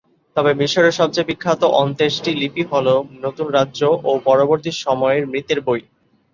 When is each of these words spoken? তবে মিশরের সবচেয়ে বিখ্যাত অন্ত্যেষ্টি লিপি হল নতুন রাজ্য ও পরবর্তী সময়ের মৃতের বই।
তবে 0.35 0.51
মিশরের 0.53 0.97
সবচেয়ে 0.99 1.29
বিখ্যাত 1.29 1.61
অন্ত্যেষ্টি 1.81 2.31
লিপি 2.41 2.63
হল 2.71 2.87
নতুন 3.23 3.47
রাজ্য 3.49 3.81
ও 4.03 4.21
পরবর্তী 4.27 4.71
সময়ের 4.83 5.23
মৃতের 5.27 5.59
বই। 5.61 5.81